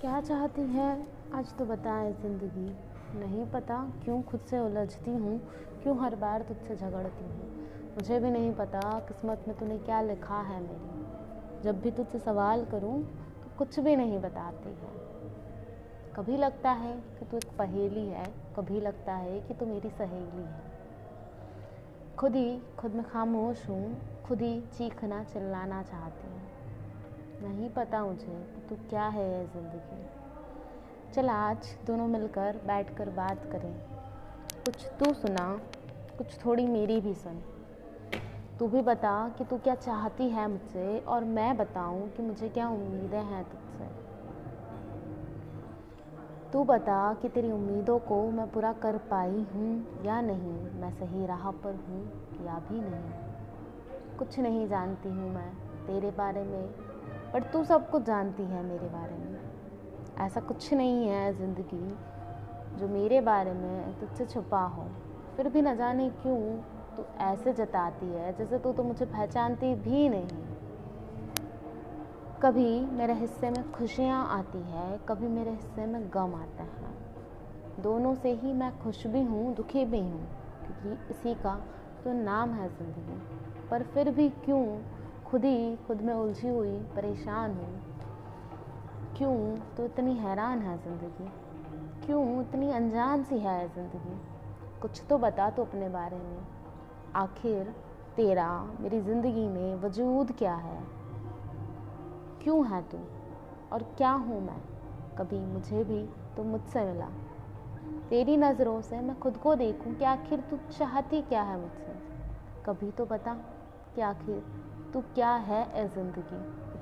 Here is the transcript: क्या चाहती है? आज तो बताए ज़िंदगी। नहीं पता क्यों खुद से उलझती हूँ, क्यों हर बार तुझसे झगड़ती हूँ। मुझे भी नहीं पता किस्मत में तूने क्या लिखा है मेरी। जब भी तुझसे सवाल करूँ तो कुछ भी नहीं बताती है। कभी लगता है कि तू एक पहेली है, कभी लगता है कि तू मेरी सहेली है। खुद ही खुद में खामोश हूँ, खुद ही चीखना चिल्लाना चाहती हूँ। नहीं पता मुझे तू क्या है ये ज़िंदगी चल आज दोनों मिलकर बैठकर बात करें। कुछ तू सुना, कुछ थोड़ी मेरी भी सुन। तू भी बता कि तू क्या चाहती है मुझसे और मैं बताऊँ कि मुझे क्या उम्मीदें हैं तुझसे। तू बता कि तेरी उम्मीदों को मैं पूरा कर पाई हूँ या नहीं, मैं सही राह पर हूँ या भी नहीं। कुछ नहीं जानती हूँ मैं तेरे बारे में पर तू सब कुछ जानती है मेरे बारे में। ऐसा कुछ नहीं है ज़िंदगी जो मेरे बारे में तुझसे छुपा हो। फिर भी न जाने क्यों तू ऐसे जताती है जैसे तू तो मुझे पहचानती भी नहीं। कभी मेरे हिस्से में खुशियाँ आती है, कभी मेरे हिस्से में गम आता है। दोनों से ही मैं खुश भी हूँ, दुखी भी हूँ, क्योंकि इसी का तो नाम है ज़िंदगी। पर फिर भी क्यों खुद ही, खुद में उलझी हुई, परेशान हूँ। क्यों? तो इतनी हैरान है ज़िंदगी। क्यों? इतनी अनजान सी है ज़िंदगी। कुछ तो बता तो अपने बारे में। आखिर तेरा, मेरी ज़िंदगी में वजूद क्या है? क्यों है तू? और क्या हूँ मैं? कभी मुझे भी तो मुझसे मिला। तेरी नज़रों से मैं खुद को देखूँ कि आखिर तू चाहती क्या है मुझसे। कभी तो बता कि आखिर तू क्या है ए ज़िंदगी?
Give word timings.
क्या 0.00 0.20
चाहती 0.20 0.62
है? 0.62 0.90
आज 1.34 1.52
तो 1.58 1.64
बताए 1.64 2.12
ज़िंदगी। 2.12 2.66
नहीं 3.20 3.44
पता 3.46 3.76
क्यों 4.04 4.20
खुद 4.22 4.40
से 4.40 4.58
उलझती 4.58 5.10
हूँ, 5.10 5.38
क्यों 5.82 5.96
हर 6.00 6.14
बार 6.14 6.42
तुझसे 6.42 6.76
झगड़ती 6.76 7.24
हूँ। 7.24 7.94
मुझे 7.96 8.18
भी 8.20 8.30
नहीं 8.30 8.52
पता 8.52 8.80
किस्मत 8.98 9.44
में 9.48 9.56
तूने 9.58 9.78
क्या 9.78 10.00
लिखा 10.00 10.40
है 10.40 10.60
मेरी। 10.60 11.62
जब 11.62 11.80
भी 11.80 11.90
तुझसे 11.90 12.18
सवाल 12.18 12.64
करूँ 12.64 13.02
तो 13.42 13.50
कुछ 13.58 13.78
भी 13.80 13.96
नहीं 13.96 14.18
बताती 14.18 14.68
है। 14.68 14.90
कभी 16.16 16.36
लगता 16.36 16.70
है 16.70 16.92
कि 17.18 17.24
तू 17.24 17.36
एक 17.36 17.56
पहेली 17.58 18.06
है, 18.06 18.24
कभी 18.56 18.80
लगता 18.80 19.14
है 19.14 19.40
कि 19.40 19.54
तू 19.54 19.66
मेरी 19.66 19.90
सहेली 19.90 20.42
है। 20.42 20.64
खुद 22.18 22.36
ही 22.36 22.58
खुद 22.78 22.94
में 22.94 23.04
खामोश 23.04 23.68
हूँ, 23.68 23.96
खुद 24.26 24.42
ही 24.42 24.60
चीखना 24.78 25.24
चिल्लाना 25.24 25.82
चाहती 25.82 26.26
हूँ। 26.26 26.55
नहीं 27.42 27.68
पता 27.70 28.04
मुझे 28.04 28.34
तू 28.68 28.76
क्या 28.90 29.06
है 29.06 29.24
ये 29.30 29.44
ज़िंदगी 29.46 31.12
चल 31.14 31.28
आज 31.28 31.66
दोनों 31.86 32.06
मिलकर 32.06 32.60
बैठकर 32.66 33.08
बात 33.10 33.42
करें। 33.52 33.72
कुछ 34.64 34.86
तू 35.00 35.12
सुना, 35.14 35.60
कुछ 36.18 36.38
थोड़ी 36.44 36.66
मेरी 36.66 37.00
भी 37.00 37.14
सुन। 37.14 37.42
तू 38.58 38.68
भी 38.68 38.82
बता 38.82 39.12
कि 39.28 39.44
तू 39.44 39.58
क्या 39.58 39.74
चाहती 39.74 40.28
है 40.28 40.48
मुझसे 40.48 40.98
और 40.98 41.24
मैं 41.24 41.56
बताऊँ 41.56 42.08
कि 42.08 42.22
मुझे 42.22 42.48
क्या 42.48 42.68
उम्मीदें 42.68 43.22
हैं 43.22 43.44
तुझसे। 43.44 43.88
तू 46.52 46.64
बता 46.64 47.14
कि 47.14 47.28
तेरी 47.28 47.52
उम्मीदों 47.52 47.98
को 47.98 48.22
मैं 48.30 48.50
पूरा 48.50 48.72
कर 48.72 48.98
पाई 49.10 49.46
हूँ 49.54 50.04
या 50.04 50.20
नहीं, 50.20 50.58
मैं 50.80 50.90
सही 50.90 51.26
राह 51.26 51.50
पर 51.50 51.74
हूँ 51.88 52.02
या 52.46 52.58
भी 52.70 52.80
नहीं। 52.80 54.16
कुछ 54.18 54.38
नहीं 54.38 54.68
जानती 54.68 55.08
हूँ 55.08 55.34
मैं 55.34 55.50
तेरे 55.86 56.10
बारे 56.10 56.44
में 56.44 56.95
पर 57.36 57.42
तू 57.42 57.62
सब 57.64 57.90
कुछ 57.90 58.02
जानती 58.02 58.42
है 58.42 58.62
मेरे 58.64 58.86
बारे 58.88 59.14
में। 59.14 60.24
ऐसा 60.26 60.40
कुछ 60.40 60.72
नहीं 60.74 61.08
है 61.08 61.32
ज़िंदगी 61.38 62.78
जो 62.78 62.88
मेरे 62.88 63.20
बारे 63.20 63.52
में 63.52 63.98
तुझसे 64.00 64.26
छुपा 64.26 64.60
हो। 64.66 64.86
फिर 65.36 65.48
भी 65.48 65.62
न 65.62 65.76
जाने 65.76 66.08
क्यों 66.12 66.38
तू 66.96 67.04
ऐसे 67.24 67.52
जताती 67.52 68.06
है 68.06 68.32
जैसे 68.38 68.58
तू 68.58 68.72
तो 68.72 68.82
मुझे 68.82 69.04
पहचानती 69.04 69.74
भी 69.74 70.08
नहीं। 70.08 70.26
कभी 72.42 72.80
मेरे 72.96 73.14
हिस्से 73.14 73.50
में 73.50 73.70
खुशियाँ 73.72 74.26
आती 74.30 74.62
है, 74.62 74.98
कभी 75.08 75.28
मेरे 75.28 75.50
हिस्से 75.50 75.86
में 75.86 76.10
गम 76.14 76.34
आता 76.34 76.64
है। 76.64 77.82
दोनों 77.82 78.14
से 78.14 78.32
ही 78.34 78.52
मैं 78.52 78.78
खुश 78.78 79.06
भी 79.06 79.22
हूँ, 79.22 79.54
दुखी 79.54 79.84
भी 79.84 80.00
हूँ, 80.00 80.26
क्योंकि 80.62 81.14
इसी 81.14 81.34
का 81.34 81.54
तो 82.04 82.12
नाम 82.24 82.50
है 82.50 82.68
ज़िंदगी। 82.68 83.20
पर 83.70 83.82
फिर 83.82 84.10
भी 84.10 84.28
क्यों 84.44 84.64
खुद 85.30 85.44
ही, 85.44 85.76
खुद 85.76 86.00
में 86.00 86.14
उलझी 86.14 86.48
हुई, 86.48 86.78
परेशान 86.78 87.50
हूँ। 87.50 87.82
क्यों? 89.16 89.56
तो 89.76 89.84
इतनी 89.84 90.14
हैरान 90.14 90.58
है 90.58 90.78
ज़िंदगी। 90.78 91.28
क्यों? 92.06 92.40
इतनी 92.40 92.70
अनजान 92.70 93.22
सी 93.22 93.38
है 93.38 93.68
ज़िंदगी। 93.68 94.20
कुछ 94.80 95.02
तो 95.08 95.18
बता 95.18 95.50
तो 95.50 95.64
अपने 95.64 95.88
बारे 95.88 96.16
में। 96.16 96.38
आखिर 97.14 97.74
तेरा, 98.16 98.68
मेरी 98.80 99.00
ज़िंदगी 99.00 99.48
में 99.48 99.74
वजूद 99.74 100.32
क्या 100.32 100.54
है? 100.54 100.82
क्यों 102.42 102.66
है 102.66 102.82
तू? 102.82 102.98
और 103.72 103.82
क्या 103.82 104.10
हूँ 104.10 104.46
मैं? 104.46 104.60
कभी 105.18 105.38
मुझे 105.38 105.84
भी 105.84 106.06
तो 106.36 106.44
मुझसे 106.44 106.84
मिला। 106.84 107.08
तेरी 108.10 108.36
नज़रों 108.36 108.80
से 108.80 109.00
मैं 109.00 109.20
खुद 109.20 109.36
को 109.36 109.54
देखूँ 109.54 109.94
कि 109.94 110.04
आखिर 110.04 110.40
तू 110.40 110.58
चाहती 110.78 111.22
क्या 111.22 111.42
है 111.42 111.60
मुझसे। 111.60 111.92
कभी 112.66 112.90
तो 112.90 113.06
बता 113.06 113.34
कि 113.94 114.00
आखिर 114.00 114.65
तू 114.96 115.00
क्या 115.14 115.30
है 115.48 115.58
ए 115.76 115.86
ज़िंदगी? 115.94 116.75